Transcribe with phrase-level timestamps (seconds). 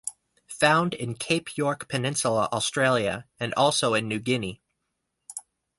[0.59, 4.59] Found in Cape York Peninsula Australia and also in New Guinea.